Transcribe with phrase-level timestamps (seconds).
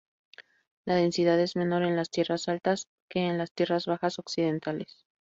[0.83, 5.05] La densidad es menor en las tierras altas que en las tierras bajas occidentales.